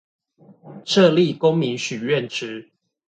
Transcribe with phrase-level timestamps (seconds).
[0.83, 2.69] 設立公民許願池